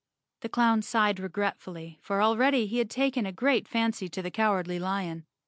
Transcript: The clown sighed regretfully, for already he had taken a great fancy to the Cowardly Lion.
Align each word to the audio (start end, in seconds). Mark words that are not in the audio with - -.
The 0.39 0.49
clown 0.49 0.81
sighed 0.81 1.19
regretfully, 1.19 1.99
for 2.01 2.23
already 2.23 2.65
he 2.65 2.79
had 2.79 2.89
taken 2.89 3.27
a 3.27 3.31
great 3.31 3.67
fancy 3.67 4.09
to 4.09 4.23
the 4.23 4.31
Cowardly 4.31 4.79
Lion. 4.79 5.27